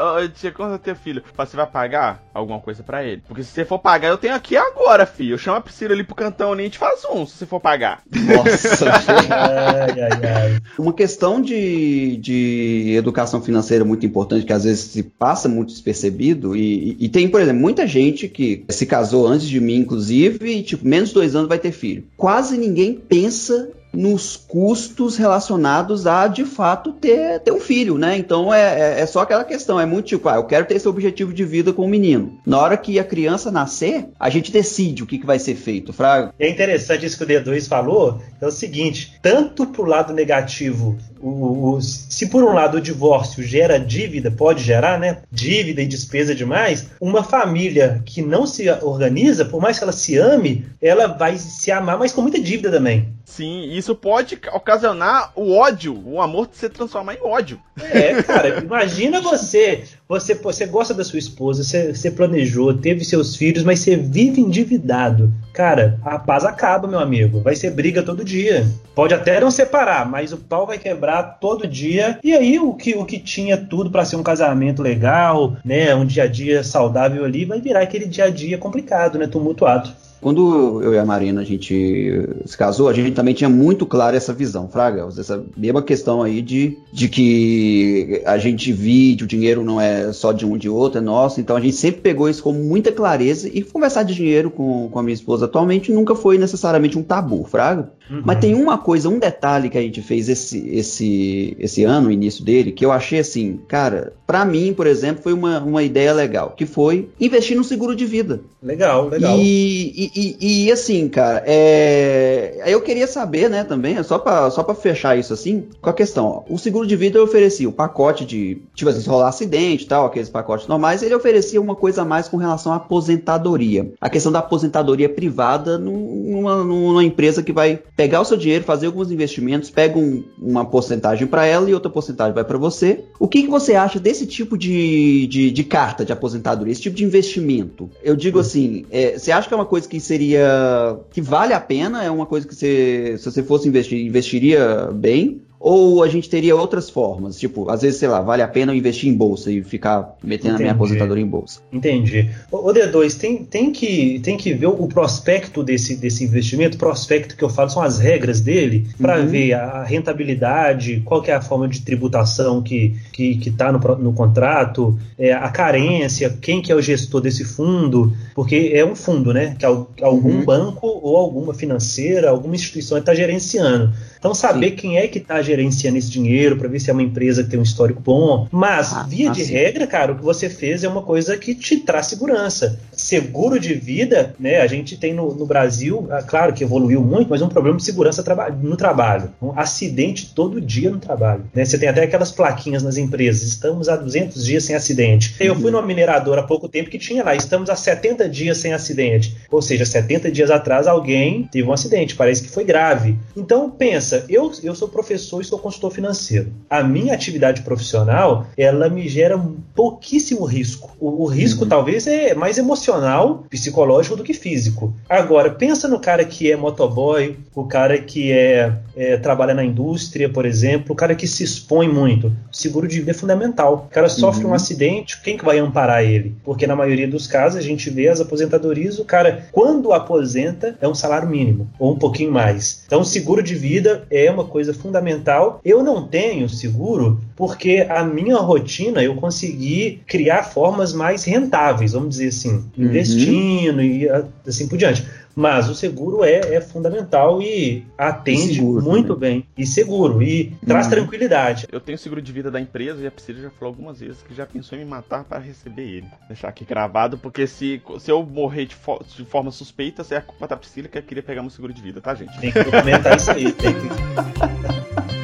[0.55, 3.21] quando eu ter filho, você vai pagar alguma coisa para ele?
[3.28, 5.34] Porque se você for pagar, eu tenho aqui agora, filho.
[5.34, 7.45] Eu chamo a Priscila ali pro cantão ali e a gente faz um, se você
[7.45, 8.02] for pagar.
[8.12, 10.60] Nossa, ai, ai, ai.
[10.78, 16.56] Uma questão de, de educação financeira muito importante, que às vezes se passa muito despercebido,
[16.56, 20.63] e, e, tem, por exemplo, muita gente que se casou antes de mim, inclusive, e
[20.63, 22.04] tipo, menos de dois anos vai ter filho.
[22.17, 28.17] Quase ninguém pensa nos custos relacionados a de fato ter, ter um filho, né?
[28.17, 30.88] Então é, é, é, só aquela questão, é muito tipo, ah, eu quero ter esse
[30.88, 32.39] objetivo de vida com o menino.
[32.45, 35.93] Na hora que a criança nascer, a gente decide o que, que vai ser feito,
[35.93, 36.34] Fraga.
[36.39, 41.75] É interessante isso que o D2 falou, é o seguinte, tanto pro lado negativo o,
[41.75, 45.19] o, se por um lado o divórcio gera dívida, pode gerar, né?
[45.32, 50.17] Dívida e despesa demais, uma família que não se organiza, por mais que ela se
[50.17, 53.13] ame, ela vai se amar, mas com muita dívida também.
[53.32, 57.58] Sim, isso pode ocasionar o ódio, o amor se transformar em ódio.
[57.80, 63.38] É, cara, imagina você, você, você gosta da sua esposa, você, você planejou, teve seus
[63.38, 65.32] filhos, mas você vive endividado.
[65.54, 67.39] Cara, a paz acaba, meu amigo.
[67.39, 68.67] Vai ser briga todo dia.
[68.94, 72.20] Pode até não separar, mas o pau vai quebrar todo dia.
[72.22, 76.06] E aí o que, o que tinha tudo para ser um casamento legal, né, um
[76.06, 79.89] dia a dia saudável ali, vai virar aquele dia a dia complicado, né, tumultuado.
[80.21, 84.15] Quando eu e a Marina a gente se casou, a gente também tinha muito claro
[84.15, 89.63] essa visão, Fraga, essa mesma questão aí de, de que a gente vive, o dinheiro
[89.63, 92.43] não é só de um de outro, é nosso, então a gente sempre pegou isso
[92.43, 96.38] com muita clareza e conversar de dinheiro com, com a minha esposa atualmente nunca foi
[96.38, 97.91] necessariamente um tabu, Fraga.
[98.12, 98.21] Uhum.
[98.26, 102.12] Mas tem uma coisa, um detalhe que a gente fez esse, esse, esse ano, o
[102.12, 106.13] início dele, que eu achei assim, cara, para mim, por exemplo, foi uma, uma ideia
[106.13, 108.41] legal, que foi investir no seguro de vida.
[108.62, 109.38] Legal, legal.
[109.39, 112.62] E, e, e, assim, cara, é...
[112.65, 116.26] eu queria saber, né, também, só para só pra fechar isso assim, com a questão,
[116.26, 119.86] ó, o seguro de vida eu oferecia o pacote de, tipo assim, se rolar acidente
[119.86, 123.91] e tal, aqueles pacotes normais, ele oferecia uma coisa a mais com relação à aposentadoria.
[124.02, 128.88] A questão da aposentadoria privada numa, numa empresa que vai pegar o seu dinheiro, fazer
[128.88, 133.06] alguns investimentos, pega um, uma porcentagem para ela e outra porcentagem vai para você.
[133.20, 136.96] O que, que você acha desse tipo de, de, de, carta de aposentadoria, esse tipo
[136.96, 137.92] de investimento?
[138.02, 138.42] Eu digo hum.
[138.42, 142.04] assim, é, você acha que é uma coisa que seria que vale a pena?
[142.04, 145.44] É uma coisa que você, se você fosse investir, investiria bem?
[145.63, 147.39] Ou a gente teria outras formas?
[147.39, 150.56] Tipo, às vezes, sei lá, vale a pena eu investir em bolsa e ficar metendo
[150.56, 150.56] Entendi.
[150.56, 151.62] a minha aposentadoria em bolsa.
[151.71, 152.32] Entendi.
[152.52, 156.78] O D2, tem, tem, que, tem que ver o prospecto desse, desse investimento.
[156.78, 159.28] O prospecto que eu falo são as regras dele, para uhum.
[159.28, 163.80] ver a rentabilidade, qual é a forma de tributação que está que, que tá no,
[163.97, 168.95] no contrato, é, a carência, quem que é o gestor desse fundo, porque é um
[168.95, 169.56] fundo, né?
[169.60, 170.43] Que algum uhum.
[170.43, 173.93] banco ou alguma financeira, alguma instituição está gerenciando.
[174.17, 174.76] Então, saber sim.
[174.76, 177.60] quem é que está gerenciando esse dinheiro, para ver se é uma empresa que tem
[177.60, 178.48] um histórico bom.
[178.52, 181.56] Mas, ah, via ah, de regra, cara, o que você fez é uma coisa que
[181.56, 182.80] te traz segurança.
[182.92, 184.62] Seguro de vida, né?
[184.62, 187.84] A gente tem no, no Brasil, ah, claro que evoluiu muito, mas um problema de
[187.84, 188.24] segurança
[188.62, 189.32] no trabalho.
[189.42, 191.46] Um acidente todo dia no trabalho.
[191.54, 191.66] Né?
[191.66, 193.44] Você tem até aquelas plaquinhas nas empresas.
[193.44, 195.36] Estamos há 200 dias sem acidente.
[195.40, 197.36] Eu fui numa mineradora há pouco tempo que tinha lá.
[197.36, 199.36] Estamos há 70 dias sem acidente.
[199.50, 202.16] Ou seja, 70 dias atrás alguém teve um acidente.
[202.16, 203.18] Parece que foi grave.
[203.36, 206.54] Então, pensa pensa, eu, eu sou professor hoje sou consultor financeiro.
[206.69, 209.41] A minha atividade profissional, ela me gera
[209.75, 210.95] pouquíssimo risco.
[210.99, 211.69] O, o risco uhum.
[211.69, 214.93] talvez é mais emocional, psicológico do que físico.
[215.10, 220.30] Agora, pensa no cara que é motoboy, o cara que é, é trabalha na indústria,
[220.30, 222.27] por exemplo, o cara que se expõe muito.
[222.27, 223.88] O seguro de vida é fundamental.
[223.89, 224.51] O cara sofre uhum.
[224.51, 226.36] um acidente, quem que vai amparar ele?
[226.43, 230.88] Porque na maioria dos casos a gente vê as aposentadorias, o cara, quando aposenta, é
[230.88, 232.84] um salário mínimo, ou um pouquinho mais.
[232.86, 235.31] Então, o seguro de vida é uma coisa fundamental.
[235.63, 242.10] Eu não tenho seguro porque a minha rotina eu consegui criar formas mais rentáveis, vamos
[242.10, 242.86] dizer assim, uhum.
[242.86, 244.08] investindo e
[244.46, 245.06] assim por diante.
[245.36, 249.46] Mas o seguro é, é fundamental e atende seguro, muito bem.
[249.58, 250.67] E seguro, e uhum.
[250.67, 251.67] traz tranquilidade.
[251.72, 254.34] Eu tenho seguro de vida da empresa e a Priscila já falou algumas vezes que
[254.34, 256.08] já pensou em me matar para receber ele.
[256.28, 260.22] Deixar aqui gravado, porque se, se eu morrer de, fo de forma suspeita, é a
[260.22, 262.38] culpa da Priscila que queria pegar meu seguro de vida, tá, gente?
[262.39, 263.52] Tem que documentar isso aí.
[263.52, 265.12] Tem que...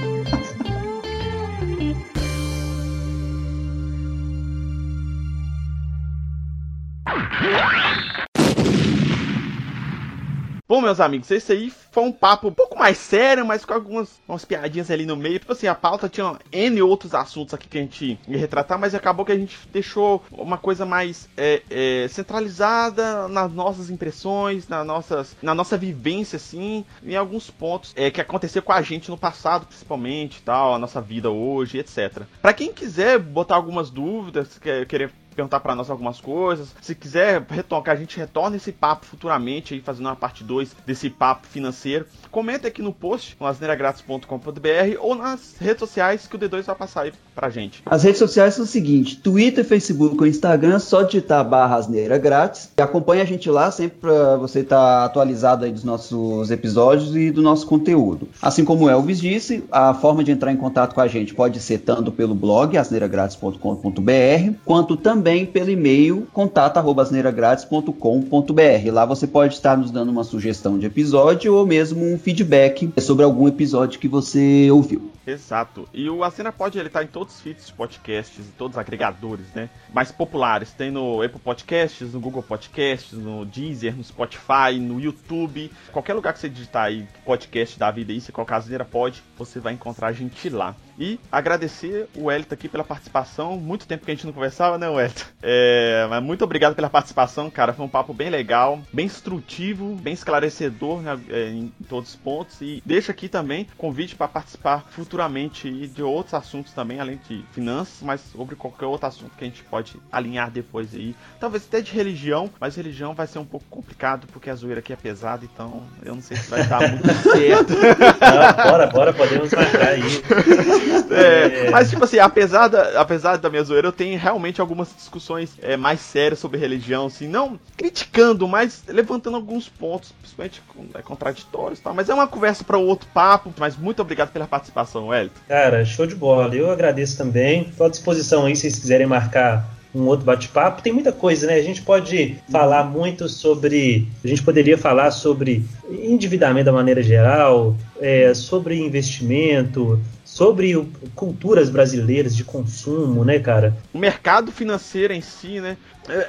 [10.69, 14.19] Bom, meus amigos, esse aí foi um papo um pouco mais sério, mas com algumas
[14.27, 15.39] umas piadinhas ali no meio.
[15.39, 18.93] Tipo assim, a pauta tinha N outros assuntos aqui que a gente ia retratar, mas
[18.93, 24.83] acabou que a gente deixou uma coisa mais é, é, centralizada nas nossas impressões, na,
[24.83, 29.17] nossas, na nossa vivência, assim, em alguns pontos é, que aconteceu com a gente no
[29.17, 32.23] passado, principalmente, tal, a nossa vida hoje, etc.
[32.41, 36.75] Para quem quiser botar algumas dúvidas, querer perguntar para nós algumas coisas.
[36.81, 41.11] Se quiser que a gente retorne esse papo futuramente, aí, fazendo uma parte 2 desse
[41.11, 42.07] papo financeiro.
[42.31, 47.01] Comenta aqui no post, no asneiragratis.com.br ou nas redes sociais que o D2 vai passar
[47.03, 47.83] aí pra gente.
[47.85, 52.71] As redes sociais são o seguinte: Twitter, Facebook ou Instagram, só digitar barra asneira grátis.
[52.75, 57.15] E acompanha a gente lá sempre para você estar tá atualizado aí dos nossos episódios
[57.15, 58.27] e do nosso conteúdo.
[58.41, 61.59] Assim como o Elvis disse, a forma de entrar em contato com a gente pode
[61.59, 68.91] ser tanto pelo blog asneiragratis.com.br, quanto também pelo e-mail contato@asneiragratis.com.br.
[68.91, 73.23] Lá você pode estar nos dando uma sugestão de episódio ou mesmo um feedback sobre
[73.23, 75.11] algum episódio que você ouviu.
[75.27, 75.89] Exato.
[75.93, 78.79] E o Acena Pod ele tá em todos os feeds de podcasts e todos os
[78.79, 79.69] agregadores, né?
[79.93, 80.71] Mais populares.
[80.71, 85.69] Tem no Apple Podcasts, no Google Podcasts, no Deezer, no Spotify, no YouTube.
[85.91, 89.59] Qualquer lugar que você digitar aí podcast da vida aí, você colocar Asneira Pod, você
[89.59, 90.73] vai encontrar a gente lá.
[90.97, 93.57] E agradecer o Elton aqui pela participação.
[93.57, 95.23] Muito tempo que a gente não conversava, né, Elton?
[95.41, 97.73] É, mas muito obrigado pela participação, cara.
[97.73, 102.59] Foi um papo bem legal, bem instrutivo, bem esclarecedor né, é, em todos os pontos.
[102.61, 108.01] E deixa aqui também convite para participar futuramente de outros assuntos também, além de finanças,
[108.01, 111.15] mas sobre qualquer outro assunto que a gente pode alinhar depois aí.
[111.39, 114.93] Talvez até de religião, mas religião vai ser um pouco complicado porque a zoeira aqui
[114.93, 117.73] é pesada, então eu não sei se vai dar muito certo.
[117.73, 120.01] Não, bora, bora, podemos marcar aí.
[121.11, 125.51] É, mas, tipo assim, apesar da, apesar da minha zoeira, eu tenho realmente algumas discussões
[125.61, 130.61] é, mais sérias sobre religião, assim, não criticando, mas levantando alguns pontos, principalmente
[130.93, 131.93] é, contraditórios e tal.
[131.93, 133.53] Mas é uma conversa para outro papo.
[133.57, 135.39] Mas muito obrigado pela participação, Wellington.
[135.47, 136.55] Cara, show de bola.
[136.55, 137.63] Eu agradeço também.
[137.63, 140.81] Estou à disposição aí se vocês quiserem marcar um outro bate-papo.
[140.81, 141.55] Tem muita coisa, né?
[141.55, 144.07] A gente pode falar muito sobre.
[144.23, 151.69] A gente poderia falar sobre endividamento da maneira geral, é, sobre investimento, sobre o, culturas
[151.69, 153.75] brasileiras de consumo, né, cara?
[153.93, 155.77] O mercado financeiro em si, né?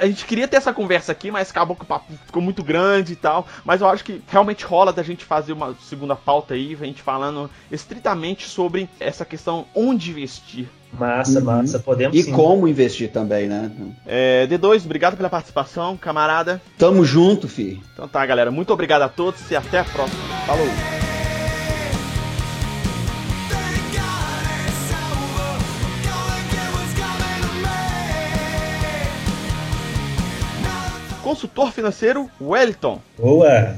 [0.00, 3.12] A gente queria ter essa conversa aqui, mas acabou que o papo ficou muito grande
[3.12, 3.46] e tal.
[3.64, 7.02] Mas eu acho que realmente rola da gente fazer uma segunda pauta aí, a gente
[7.02, 10.68] falando estritamente sobre essa questão onde investir.
[10.92, 11.44] Massa, uhum.
[11.44, 12.32] massa, podemos E sim.
[12.32, 13.70] como investir também, né?
[14.06, 16.60] É, D2, obrigado pela participação, camarada.
[16.76, 17.80] Tamo junto, fi.
[17.92, 20.22] Então tá, galera, muito obrigado a todos e até a próxima.
[20.46, 20.66] Falou!
[31.28, 33.02] consultor financeiro Wellington.
[33.18, 33.76] Boa!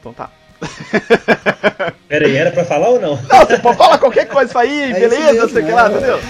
[0.00, 0.28] Então tá.
[2.08, 3.16] Pera aí, era pra falar ou não?
[3.16, 6.20] Não, você pode falar qualquer coisa aí, é beleza, sei lá, entendeu?